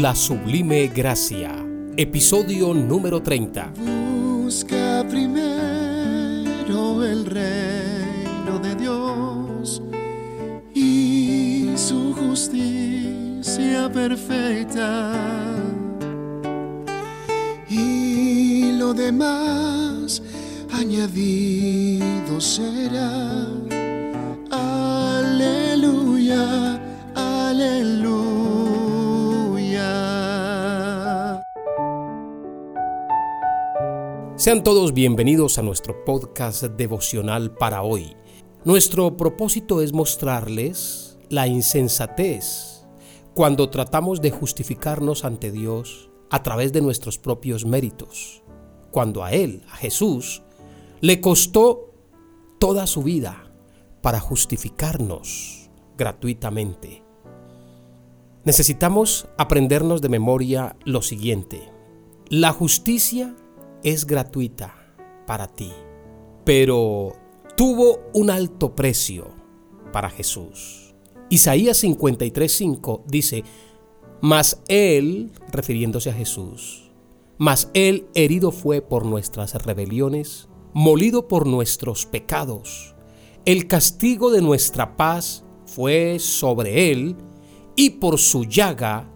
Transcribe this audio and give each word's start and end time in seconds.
La 0.00 0.14
Sublime 0.14 0.86
Gracia, 0.94 1.56
episodio 1.96 2.72
número 2.72 3.20
30. 3.20 3.72
Busca 4.44 5.04
primero 5.08 7.04
el 7.04 7.26
reino 7.26 8.60
de 8.62 8.76
Dios 8.76 9.82
y 10.72 11.72
su 11.74 12.14
justicia 12.14 13.90
perfecta. 13.92 15.12
Y 17.68 18.78
lo 18.78 18.94
demás 18.94 20.22
añadido 20.70 22.40
será. 22.40 23.67
Sean 34.48 34.64
todos 34.64 34.94
bienvenidos 34.94 35.58
a 35.58 35.62
nuestro 35.62 36.06
podcast 36.06 36.62
devocional 36.62 37.52
para 37.52 37.82
hoy. 37.82 38.16
Nuestro 38.64 39.14
propósito 39.14 39.82
es 39.82 39.92
mostrarles 39.92 41.18
la 41.28 41.46
insensatez 41.46 42.86
cuando 43.34 43.68
tratamos 43.68 44.22
de 44.22 44.30
justificarnos 44.30 45.26
ante 45.26 45.52
Dios 45.52 46.08
a 46.30 46.42
través 46.42 46.72
de 46.72 46.80
nuestros 46.80 47.18
propios 47.18 47.66
méritos, 47.66 48.42
cuando 48.90 49.22
a 49.22 49.32
Él, 49.32 49.64
a 49.70 49.76
Jesús, 49.76 50.40
le 51.02 51.20
costó 51.20 51.92
toda 52.58 52.86
su 52.86 53.02
vida 53.02 53.52
para 54.00 54.18
justificarnos 54.18 55.68
gratuitamente. 55.98 57.02
Necesitamos 58.44 59.28
aprendernos 59.36 60.00
de 60.00 60.08
memoria 60.08 60.74
lo 60.86 61.02
siguiente. 61.02 61.70
La 62.30 62.54
justicia 62.54 63.36
es 63.82 64.06
gratuita 64.06 64.74
para 65.26 65.46
ti, 65.46 65.72
pero 66.44 67.12
tuvo 67.56 68.00
un 68.14 68.30
alto 68.30 68.74
precio 68.74 69.28
para 69.92 70.10
Jesús. 70.10 70.94
Isaías 71.30 71.82
53:5 71.82 73.02
dice, 73.06 73.44
mas 74.20 74.62
Él, 74.68 75.30
refiriéndose 75.52 76.10
a 76.10 76.14
Jesús, 76.14 76.90
mas 77.36 77.70
Él 77.74 78.08
herido 78.14 78.50
fue 78.50 78.80
por 78.80 79.06
nuestras 79.06 79.54
rebeliones, 79.64 80.48
molido 80.72 81.28
por 81.28 81.46
nuestros 81.46 82.06
pecados. 82.06 82.94
El 83.44 83.68
castigo 83.68 84.30
de 84.30 84.42
nuestra 84.42 84.96
paz 84.96 85.44
fue 85.66 86.18
sobre 86.18 86.90
Él, 86.90 87.16
y 87.76 87.90
por 87.90 88.18
su 88.18 88.44
llaga 88.44 89.08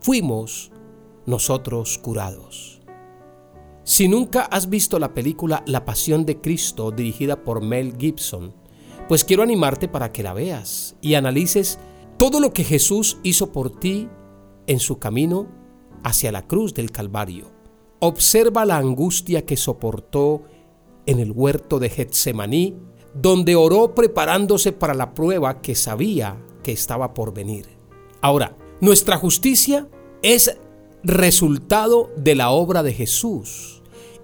fuimos 0.00 0.72
nosotros 1.24 1.98
curados. 1.98 2.77
Si 3.88 4.06
nunca 4.06 4.42
has 4.42 4.68
visto 4.68 4.98
la 4.98 5.14
película 5.14 5.62
La 5.66 5.86
Pasión 5.86 6.26
de 6.26 6.42
Cristo 6.42 6.90
dirigida 6.90 7.42
por 7.42 7.62
Mel 7.62 7.94
Gibson, 7.98 8.52
pues 9.08 9.24
quiero 9.24 9.42
animarte 9.42 9.88
para 9.88 10.12
que 10.12 10.22
la 10.22 10.34
veas 10.34 10.94
y 11.00 11.14
analices 11.14 11.78
todo 12.18 12.38
lo 12.38 12.52
que 12.52 12.64
Jesús 12.64 13.16
hizo 13.22 13.50
por 13.50 13.80
ti 13.80 14.06
en 14.66 14.78
su 14.78 14.98
camino 14.98 15.48
hacia 16.04 16.30
la 16.32 16.46
cruz 16.46 16.74
del 16.74 16.90
Calvario. 16.90 17.46
Observa 18.00 18.66
la 18.66 18.76
angustia 18.76 19.46
que 19.46 19.56
soportó 19.56 20.42
en 21.06 21.18
el 21.18 21.32
huerto 21.32 21.78
de 21.78 21.88
Getsemaní, 21.88 22.76
donde 23.14 23.56
oró 23.56 23.94
preparándose 23.94 24.72
para 24.72 24.92
la 24.92 25.14
prueba 25.14 25.62
que 25.62 25.74
sabía 25.74 26.36
que 26.62 26.72
estaba 26.72 27.14
por 27.14 27.32
venir. 27.32 27.64
Ahora, 28.20 28.54
nuestra 28.82 29.16
justicia 29.16 29.88
es 30.20 30.58
resultado 31.02 32.10
de 32.18 32.34
la 32.34 32.50
obra 32.50 32.82
de 32.82 32.92
Jesús 32.92 33.77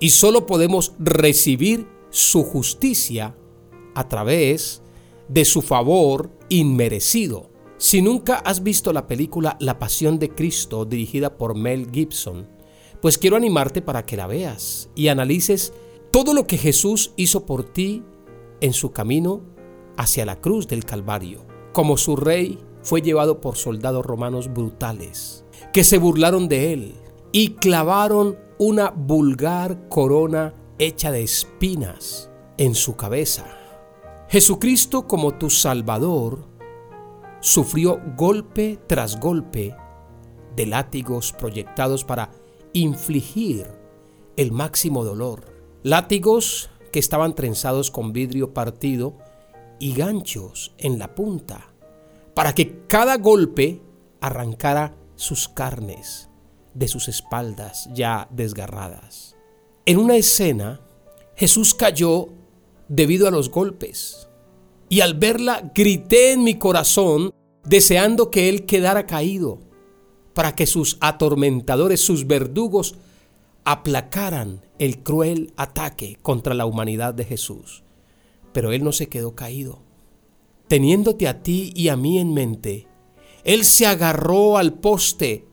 y 0.05 0.11
solo 0.11 0.45
podemos 0.45 0.93
recibir 0.99 1.89
su 2.11 2.43
justicia 2.43 3.35
a 3.95 4.07
través 4.07 4.83
de 5.29 5.47
su 5.47 5.63
favor 5.63 6.31
inmerecido. 6.51 7.49
Si 7.79 8.03
nunca 8.03 8.35
has 8.35 8.63
visto 8.63 8.93
la 8.93 9.07
película 9.07 9.57
La 9.61 9.79
Pasión 9.79 10.19
de 10.19 10.29
Cristo 10.29 10.85
dirigida 10.85 11.39
por 11.39 11.57
Mel 11.57 11.91
Gibson, 11.91 12.47
pues 13.01 13.17
quiero 13.17 13.39
animarte 13.39 13.81
para 13.81 14.05
que 14.05 14.19
la 14.19 14.27
veas 14.27 14.91
y 14.95 15.09
analices 15.09 15.73
todo 16.13 16.35
lo 16.35 16.47
que 16.47 16.59
Jesús 16.59 17.15
hizo 17.17 17.47
por 17.47 17.65
ti 17.65 18.03
en 18.61 18.75
su 18.75 18.93
camino 18.93 19.41
hacia 19.97 20.27
la 20.27 20.39
cruz 20.39 20.69
del 20.69 20.85
Calvario. 20.85 21.47
Como 21.73 21.97
su 21.97 22.15
rey 22.15 22.59
fue 22.83 23.01
llevado 23.01 23.41
por 23.41 23.57
soldados 23.57 24.05
romanos 24.05 24.53
brutales, 24.53 25.47
que 25.73 25.83
se 25.83 25.97
burlaron 25.97 26.47
de 26.47 26.75
él 26.75 26.95
y 27.37 27.57
clavaron 27.57 28.39
una 28.61 28.91
vulgar 28.91 29.89
corona 29.89 30.55
hecha 30.79 31.11
de 31.11 31.25
espinas 31.25 32.31
en 32.59 32.77
su 32.77 32.95
cabeza. 32.95 33.45
Jesucristo 34.29 35.09
como 35.09 35.35
tu 35.35 35.51
Salvador 35.51 36.47
sufrió 37.41 38.01
golpe 38.17 38.79
tras 38.87 39.19
golpe 39.19 39.75
de 40.55 40.67
látigos 40.67 41.33
proyectados 41.33 42.05
para 42.05 42.31
infligir 42.73 43.67
el 44.37 44.53
máximo 44.53 45.05
dolor. 45.05 45.43
Látigos 45.83 46.71
que 46.93 47.01
estaban 47.01 47.35
trenzados 47.35 47.91
con 47.91 48.13
vidrio 48.13 48.55
partido 48.55 49.19
y 49.81 49.93
ganchos 49.95 50.73
en 50.79 51.01
la 51.01 51.17
punta, 51.17 51.73
para 52.33 52.55
que 52.55 52.87
cada 52.87 53.17
golpe 53.17 53.83
arrancara 54.21 54.95
sus 55.17 55.49
carnes 55.49 56.31
de 56.75 56.89
sus 56.89 57.09
espaldas 57.09 57.89
ya 57.93 58.29
desgarradas. 58.31 59.37
En 59.87 59.99
una 59.99 60.17
escena, 60.17 60.81
Jesús 61.37 61.75
cayó 61.75 62.29
debido 62.89 63.27
a 63.27 63.31
los 63.31 63.51
golpes, 63.51 64.29
y 64.89 65.01
al 65.01 65.15
verla 65.15 65.73
grité 65.75 66.33
en 66.33 66.45
mi 66.45 66.57
corazón 66.59 67.33
deseando 67.65 68.31
que 68.31 68.49
Él 68.49 68.67
quedara 68.67 69.07
caído, 69.07 69.61
para 70.35 70.55
que 70.55 70.67
sus 70.67 70.99
atormentadores, 71.01 72.01
sus 72.01 72.27
verdugos, 72.27 72.97
aplacaran 73.65 74.63
el 74.79 75.03
cruel 75.03 75.53
ataque 75.57 76.19
contra 76.23 76.55
la 76.55 76.67
humanidad 76.67 77.15
de 77.15 77.25
Jesús. 77.25 77.83
Pero 78.53 78.73
Él 78.73 78.85
no 78.85 78.93
se 78.93 79.09
quedó 79.09 79.35
caído. 79.35 79.83
Teniéndote 80.69 81.29
a 81.29 81.43
ti 81.43 81.73
y 81.75 81.89
a 81.89 81.97
mí 81.97 82.19
en 82.19 82.35
mente, 82.35 82.87
Él 83.45 83.65
se 83.65 83.87
agarró 83.87 84.59
al 84.59 84.75
poste 84.75 85.47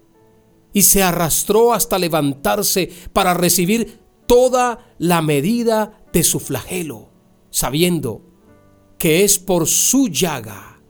y 0.74 0.84
se 0.84 1.04
arrastró 1.04 1.74
hasta 1.74 1.98
levantarse 1.98 2.92
para 3.14 3.34
recibir 3.34 4.00
toda 4.26 4.94
la 4.98 5.22
medida 5.22 6.04
de 6.14 6.24
su 6.24 6.40
flagelo, 6.40 7.10
sabiendo 7.50 8.22
que 8.98 9.24
es 9.24 9.40
por 9.40 9.68
su 9.68 10.08
llaga 10.08 10.82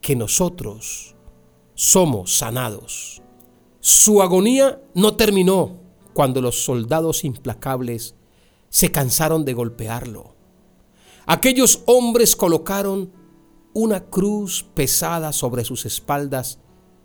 que 0.00 0.16
nosotros 0.16 1.16
somos 1.74 2.36
sanados. 2.38 3.22
Su 3.80 4.22
agonía 4.22 4.80
no 4.94 5.16
terminó 5.16 5.80
cuando 6.14 6.40
los 6.40 6.64
soldados 6.64 7.24
implacables 7.24 8.14
se 8.68 8.90
cansaron 8.90 9.44
de 9.44 9.54
golpearlo. 9.54 10.36
Aquellos 11.26 11.82
hombres 11.86 12.36
colocaron 12.36 13.12
una 13.74 14.04
cruz 14.04 14.64
pesada 14.74 15.32
sobre 15.32 15.64
sus 15.64 15.84
espaldas, 15.84 16.58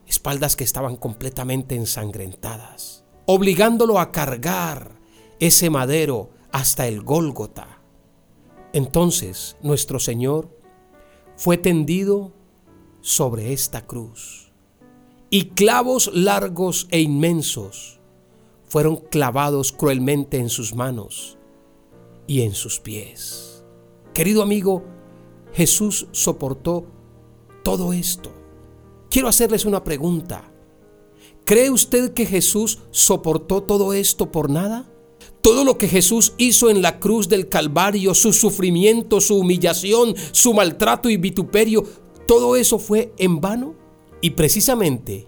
espaldas 0.07 0.55
que 0.55 0.63
estaban 0.63 0.95
completamente 0.95 1.75
ensangrentadas, 1.75 3.03
obligándolo 3.25 3.99
a 3.99 4.11
cargar 4.11 4.99
ese 5.39 5.69
madero 5.69 6.31
hasta 6.51 6.87
el 6.87 7.01
Gólgota. 7.01 7.81
Entonces 8.73 9.57
nuestro 9.61 9.99
Señor 9.99 10.49
fue 11.35 11.57
tendido 11.57 12.33
sobre 13.01 13.53
esta 13.53 13.85
cruz 13.85 14.51
y 15.29 15.49
clavos 15.49 16.09
largos 16.13 16.87
e 16.89 17.01
inmensos 17.01 17.99
fueron 18.63 18.97
clavados 18.97 19.71
cruelmente 19.71 20.37
en 20.37 20.49
sus 20.49 20.73
manos 20.75 21.37
y 22.27 22.41
en 22.41 22.53
sus 22.53 22.79
pies. 22.79 23.63
Querido 24.13 24.41
amigo, 24.41 24.83
Jesús 25.53 26.07
soportó 26.11 26.85
todo 27.63 27.93
esto. 27.93 28.36
Quiero 29.17 29.29
hacerles 29.29 29.65
una 29.65 29.83
pregunta. 29.83 30.53
¿Cree 31.43 31.71
usted 31.71 32.13
que 32.13 32.27
Jesús 32.27 32.83
soportó 32.91 33.63
todo 33.63 33.93
esto 33.93 34.31
por 34.31 34.47
nada? 34.47 34.93
Todo 35.41 35.63
lo 35.63 35.79
que 35.79 35.87
Jesús 35.87 36.33
hizo 36.37 36.69
en 36.69 36.83
la 36.83 36.99
cruz 36.99 37.27
del 37.27 37.49
Calvario, 37.49 38.13
su 38.13 38.31
sufrimiento, 38.31 39.19
su 39.19 39.39
humillación, 39.39 40.13
su 40.33 40.53
maltrato 40.53 41.09
y 41.09 41.17
vituperio, 41.17 41.83
todo 42.27 42.55
eso 42.55 42.77
fue 42.77 43.11
en 43.17 43.41
vano. 43.41 43.73
Y 44.21 44.29
precisamente 44.29 45.25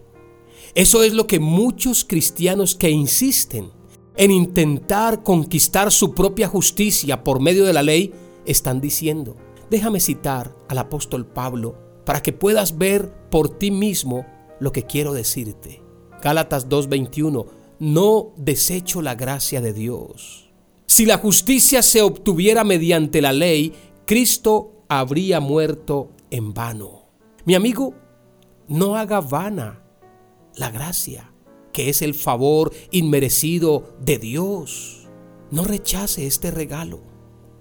eso 0.76 1.02
es 1.02 1.14
lo 1.14 1.26
que 1.26 1.40
muchos 1.40 2.06
cristianos 2.06 2.76
que 2.76 2.92
insisten 2.92 3.72
en 4.18 4.30
intentar 4.30 5.24
conquistar 5.24 5.92
su 5.92 6.14
propia 6.14 6.48
justicia 6.48 7.24
por 7.24 7.42
medio 7.42 7.66
de 7.66 7.74
la 7.74 7.82
ley 7.82 8.14
están 8.46 8.82
diciendo. 8.82 9.36
Déjame 9.72 10.00
citar 10.00 10.56
al 10.68 10.78
apóstol 10.78 11.26
Pablo 11.26 11.89
para 12.06 12.22
que 12.22 12.34
puedas 12.34 12.78
ver 12.78 13.12
por 13.30 13.57
ti 13.57 13.72
mismo 13.72 14.25
lo 14.60 14.72
que 14.72 14.84
quiero 14.84 15.13
decirte. 15.13 15.81
Gálatas 16.22 16.68
2:21, 16.69 17.46
no 17.80 18.34
desecho 18.36 19.01
la 19.01 19.16
gracia 19.16 19.62
de 19.62 19.74
Dios. 19.74 20.51
Si 20.86 21.06
la 21.06 21.18
justicia 21.18 21.81
se 21.81 22.01
obtuviera 22.01 22.63
mediante 22.63 23.22
la 23.22 23.31
ley, 23.31 23.74
Cristo 24.06 24.84
habría 24.90 25.40
muerto 25.40 26.10
en 26.31 26.54
vano. 26.54 27.04
Mi 27.46 27.56
amigo, 27.56 27.94
no 28.68 28.95
haga 28.95 29.22
vana 29.22 29.84
la 30.56 30.72
gracia, 30.72 31.31
que 31.72 31.90
es 31.90 32.02
el 32.02 32.13
favor 32.13 32.74
inmerecido 32.92 33.95
de 34.02 34.18
Dios. 34.18 35.07
No 35.52 35.63
rechace 35.63 36.28
este 36.28 36.52
regalo. 36.52 37.02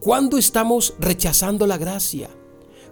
¿Cuándo 0.00 0.36
estamos 0.38 0.94
rechazando 0.98 1.66
la 1.66 1.76
gracia? 1.76 2.28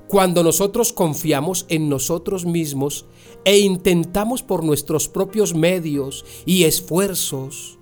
Cuando 0.08 0.44
nosotros 0.44 0.92
confiamos 0.92 1.66
en 1.68 1.88
nosotros 1.88 2.46
mismos 2.46 3.06
e 3.44 3.58
intentamos 3.58 4.42
por 4.42 4.62
nuestros 4.62 5.08
propios 5.08 5.54
medios 5.54 6.24
y 6.44 6.64
esfuerzos 6.64 7.78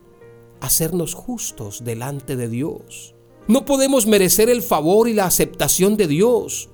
hacernos 0.61 1.13
justos 1.13 1.85
delante 1.85 2.37
de 2.37 2.49
Dios. 2.49 3.15
No 3.47 3.67
podemos 3.67 4.07
merecer 4.07 4.49
el 4.49 4.63
favor 4.63 5.07
y 5.07 5.13
la 5.13 5.27
aceptación 5.27 5.99
de 5.99 6.07
Dios. 6.07 6.71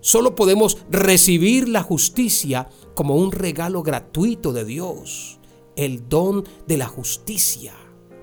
Solo 0.00 0.36
podemos 0.36 0.78
recibir 0.88 1.68
la 1.68 1.82
justicia 1.82 2.68
como 2.94 3.16
un 3.16 3.32
regalo 3.32 3.82
gratuito 3.82 4.52
de 4.52 4.64
Dios, 4.64 5.40
el 5.74 6.08
don 6.08 6.44
de 6.68 6.76
la 6.76 6.86
justicia. 6.86 7.74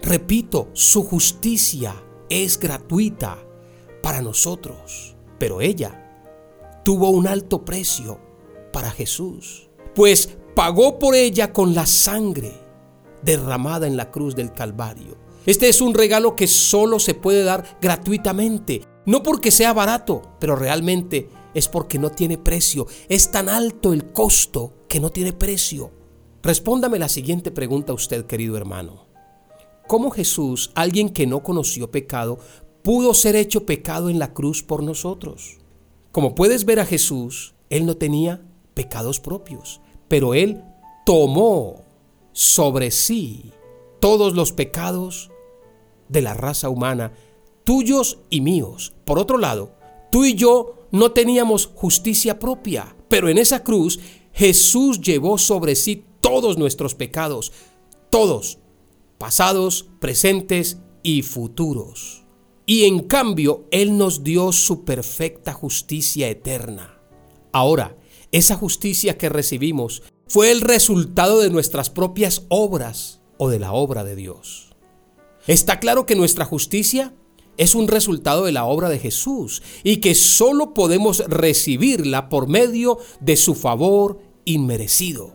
Repito, 0.02 0.70
su 0.72 1.04
justicia 1.04 1.94
es 2.30 2.58
gratuita 2.58 3.38
para 4.02 4.22
nosotros, 4.22 5.18
pero 5.38 5.60
ella 5.60 6.09
tuvo 6.84 7.10
un 7.10 7.28
alto 7.28 7.66
precio 7.66 8.20
para 8.72 8.92
Jesús, 8.92 9.70
pues 9.96 10.38
pagó 10.56 11.00
por 11.00 11.16
ella 11.16 11.54
con 11.54 11.74
la 11.74 11.86
sangre 11.86 12.54
derramada 13.22 13.88
en 13.88 13.98
la 13.98 14.12
cruz 14.12 14.36
del 14.36 14.54
Calvario. 14.54 15.18
Este 15.46 15.70
es 15.70 15.81
un 15.81 15.94
regalo 15.94 16.36
que 16.36 16.48
solo 16.48 17.00
se 17.00 17.14
puede 17.14 17.44
dar 17.44 17.78
gratuitamente, 17.81 18.84
no 19.06 19.24
porque 19.24 19.52
sea 19.52 19.74
barato, 19.74 20.22
pero 20.40 20.56
realmente 20.56 21.30
es 21.54 21.68
porque 21.68 21.98
no 21.98 22.12
tiene 22.12 22.38
precio. 22.38 22.88
Es 23.08 23.32
tan 23.32 23.50
alto 23.50 23.94
el 23.94 24.12
costo 24.12 24.74
que 24.88 25.00
no 25.00 25.10
tiene 25.10 25.34
precio. 25.34 25.92
Respóndame 26.44 27.00
la 27.00 27.10
siguiente 27.10 27.52
pregunta 27.52 27.94
usted, 27.94 28.25
querido 28.25 28.58
hermano. 28.58 29.08
¿Cómo 29.88 30.12
Jesús, 30.12 30.72
alguien 30.75 31.10
que 31.10 31.25
no 31.25 31.42
conoció 31.42 31.90
pecado, 31.90 32.40
pudo 32.84 33.14
ser 33.14 33.36
hecho 33.36 33.66
pecado 33.66 34.10
en 34.10 34.20
la 34.20 34.34
cruz 34.34 34.62
por 34.62 34.84
nosotros? 34.84 35.59
Como 36.12 36.36
puedes 36.36 36.66
ver 36.66 36.80
a 36.80 36.86
Jesús, 36.86 37.54
Él 37.70 37.86
no 37.86 37.98
tenía 37.98 38.42
pecados 38.74 39.20
propios, 39.20 39.82
pero 40.08 40.34
Él 40.34 40.64
tomó 41.06 41.84
sobre 42.32 42.92
sí 42.92 43.52
todos 44.00 44.34
los 44.34 44.52
pecados 44.52 45.30
de 46.08 46.22
la 46.22 46.34
raza 46.34 46.70
humana, 46.70 47.14
tuyos 47.64 48.20
y 48.30 48.42
míos. 48.42 48.94
Por 49.06 49.20
otro 49.20 49.38
lado, 49.38 49.76
tú 50.12 50.26
y 50.26 50.34
yo 50.36 50.88
no 50.92 51.12
teníamos 51.12 51.70
justicia 51.76 52.40
propia, 52.40 52.96
pero 53.08 53.30
en 53.30 53.38
esa 53.38 53.64
cruz 53.64 54.00
Jesús 54.34 55.02
llevó 55.02 55.38
sobre 55.38 55.76
sí 55.76 56.06
todos 56.22 56.58
nuestros 56.58 56.96
pecados, 56.96 57.52
todos, 58.10 58.58
pasados, 59.18 59.88
presentes 60.00 60.78
y 61.04 61.22
futuros. 61.22 62.26
Y 62.69 62.86
en 62.86 63.00
cambio, 63.00 63.66
Él 63.71 63.98
nos 63.98 64.24
dio 64.24 64.51
su 64.51 64.86
perfecta 64.86 65.54
justicia 65.54 66.30
eterna. 66.30 67.00
Ahora, 67.51 67.98
esa 68.31 68.56
justicia 68.56 69.18
que 69.18 69.27
recibimos 69.27 70.04
fue 70.27 70.51
el 70.51 70.62
resultado 70.62 71.39
de 71.39 71.50
nuestras 71.50 71.89
propias 71.89 72.44
obras 72.48 73.21
o 73.39 73.50
de 73.50 73.57
la 73.57 73.74
obra 73.74 74.04
de 74.04 74.16
Dios. 74.16 74.75
Está 75.48 75.80
claro 75.80 76.06
que 76.06 76.16
nuestra 76.16 76.45
justicia 76.45 77.16
es 77.57 77.74
un 77.74 77.88
resultado 77.88 78.45
de 78.45 78.51
la 78.51 78.66
obra 78.66 78.88
de 78.89 79.00
Jesús 79.00 79.63
y 79.83 79.98
que 79.98 80.13
solo 80.13 80.75
podemos 80.75 81.24
recibirla 81.27 82.30
por 82.30 82.48
medio 82.48 83.00
de 83.19 83.36
su 83.36 83.56
favor 83.56 84.19
inmerecido. 84.45 85.33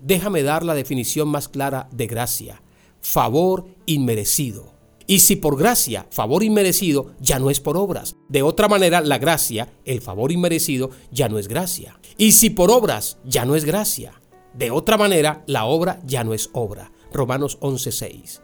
Déjame 0.00 0.42
dar 0.42 0.64
la 0.64 0.74
definición 0.74 1.28
más 1.28 1.46
clara 1.50 1.90
de 1.92 2.06
gracia. 2.06 2.62
Favor 3.02 3.66
inmerecido. 3.84 4.79
Y 5.10 5.18
si 5.18 5.34
por 5.34 5.58
gracia, 5.58 6.06
favor 6.10 6.44
inmerecido, 6.44 7.10
ya 7.18 7.40
no 7.40 7.50
es 7.50 7.58
por 7.58 7.76
obras. 7.76 8.14
De 8.28 8.44
otra 8.44 8.68
manera, 8.68 9.00
la 9.00 9.18
gracia, 9.18 9.68
el 9.84 10.02
favor 10.02 10.30
inmerecido, 10.30 10.90
ya 11.10 11.28
no 11.28 11.40
es 11.40 11.48
gracia. 11.48 11.98
Y 12.16 12.30
si 12.30 12.48
por 12.48 12.70
obras, 12.70 13.18
ya 13.24 13.44
no 13.44 13.56
es 13.56 13.64
gracia. 13.64 14.22
De 14.54 14.70
otra 14.70 14.96
manera, 14.96 15.42
la 15.48 15.64
obra 15.64 16.00
ya 16.06 16.22
no 16.22 16.32
es 16.32 16.48
obra. 16.52 16.92
Romanos 17.12 17.58
11:6. 17.60 18.40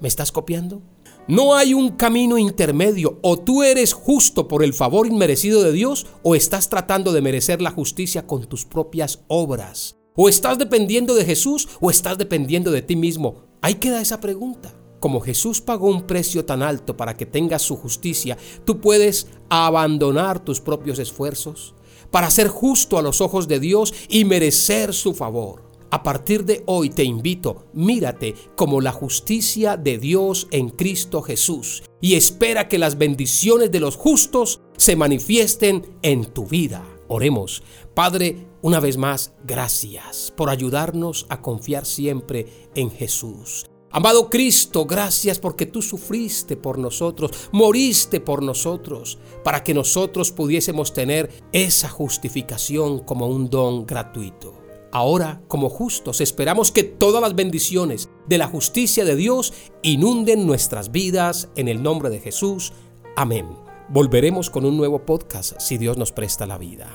¿Me 0.00 0.08
estás 0.08 0.32
copiando? 0.32 0.82
No 1.28 1.54
hay 1.54 1.72
un 1.72 1.90
camino 1.90 2.36
intermedio. 2.36 3.20
O 3.22 3.38
tú 3.38 3.62
eres 3.62 3.92
justo 3.92 4.48
por 4.48 4.64
el 4.64 4.74
favor 4.74 5.06
inmerecido 5.06 5.62
de 5.62 5.70
Dios 5.70 6.08
o 6.24 6.34
estás 6.34 6.68
tratando 6.68 7.12
de 7.12 7.22
merecer 7.22 7.62
la 7.62 7.70
justicia 7.70 8.26
con 8.26 8.44
tus 8.46 8.64
propias 8.64 9.20
obras. 9.28 9.98
O 10.16 10.28
estás 10.28 10.58
dependiendo 10.58 11.14
de 11.14 11.24
Jesús 11.24 11.68
o 11.80 11.92
estás 11.92 12.18
dependiendo 12.18 12.72
de 12.72 12.82
ti 12.82 12.96
mismo. 12.96 13.44
Ahí 13.62 13.74
queda 13.74 14.00
esa 14.00 14.20
pregunta. 14.20 14.74
Como 15.00 15.20
Jesús 15.20 15.60
pagó 15.60 15.88
un 15.88 16.06
precio 16.06 16.44
tan 16.44 16.62
alto 16.62 16.96
para 16.96 17.16
que 17.16 17.26
tengas 17.26 17.62
su 17.62 17.76
justicia, 17.76 18.36
tú 18.64 18.80
puedes 18.80 19.28
abandonar 19.48 20.44
tus 20.44 20.60
propios 20.60 20.98
esfuerzos 20.98 21.74
para 22.10 22.30
ser 22.30 22.48
justo 22.48 22.98
a 22.98 23.02
los 23.02 23.20
ojos 23.20 23.48
de 23.48 23.60
Dios 23.60 23.92
y 24.08 24.24
merecer 24.24 24.94
su 24.94 25.14
favor. 25.14 25.66
A 25.90 26.02
partir 26.02 26.44
de 26.44 26.62
hoy 26.66 26.90
te 26.90 27.04
invito, 27.04 27.66
mírate 27.72 28.34
como 28.56 28.80
la 28.80 28.92
justicia 28.92 29.76
de 29.76 29.98
Dios 29.98 30.48
en 30.50 30.70
Cristo 30.70 31.22
Jesús 31.22 31.84
y 32.00 32.14
espera 32.14 32.68
que 32.68 32.78
las 32.78 32.98
bendiciones 32.98 33.70
de 33.70 33.80
los 33.80 33.96
justos 33.96 34.60
se 34.76 34.96
manifiesten 34.96 35.96
en 36.02 36.24
tu 36.24 36.46
vida. 36.46 36.84
Oremos. 37.08 37.62
Padre, 37.94 38.48
una 38.62 38.80
vez 38.80 38.96
más, 38.96 39.34
gracias 39.44 40.32
por 40.36 40.50
ayudarnos 40.50 41.26
a 41.28 41.40
confiar 41.40 41.86
siempre 41.86 42.46
en 42.74 42.90
Jesús. 42.90 43.66
Amado 43.90 44.28
Cristo, 44.28 44.84
gracias 44.84 45.38
porque 45.38 45.64
tú 45.64 45.80
sufriste 45.80 46.56
por 46.56 46.78
nosotros, 46.78 47.30
moriste 47.52 48.20
por 48.20 48.42
nosotros, 48.42 49.18
para 49.44 49.62
que 49.62 49.74
nosotros 49.74 50.32
pudiésemos 50.32 50.92
tener 50.92 51.30
esa 51.52 51.88
justificación 51.88 52.98
como 52.98 53.26
un 53.26 53.48
don 53.48 53.86
gratuito. 53.86 54.54
Ahora, 54.92 55.42
como 55.48 55.68
justos, 55.68 56.20
esperamos 56.20 56.72
que 56.72 56.82
todas 56.82 57.22
las 57.22 57.34
bendiciones 57.34 58.08
de 58.26 58.38
la 58.38 58.46
justicia 58.46 59.04
de 59.04 59.16
Dios 59.16 59.52
inunden 59.82 60.46
nuestras 60.46 60.90
vidas 60.90 61.48
en 61.54 61.68
el 61.68 61.82
nombre 61.82 62.10
de 62.10 62.20
Jesús. 62.20 62.72
Amén. 63.14 63.46
Volveremos 63.88 64.50
con 64.50 64.64
un 64.64 64.76
nuevo 64.76 65.04
podcast 65.06 65.60
si 65.60 65.78
Dios 65.78 65.96
nos 65.96 66.12
presta 66.12 66.46
la 66.46 66.58
vida. 66.58 66.90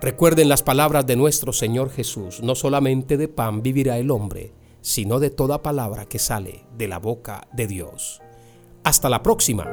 Recuerden 0.00 0.48
las 0.48 0.62
palabras 0.62 1.06
de 1.06 1.16
nuestro 1.16 1.52
Señor 1.52 1.90
Jesús, 1.90 2.40
no 2.40 2.54
solamente 2.54 3.16
de 3.16 3.28
pan 3.28 3.62
vivirá 3.62 3.98
el 3.98 4.10
hombre, 4.10 4.52
sino 4.80 5.20
de 5.20 5.30
toda 5.30 5.62
palabra 5.62 6.06
que 6.06 6.18
sale 6.18 6.64
de 6.76 6.88
la 6.88 6.98
boca 6.98 7.48
de 7.52 7.66
Dios. 7.66 8.20
Hasta 8.84 9.08
la 9.08 9.22
próxima. 9.22 9.66